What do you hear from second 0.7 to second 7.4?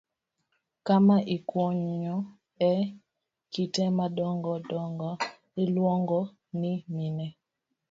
Kama ikunyoe kite madongo dongo iluongo ni mine.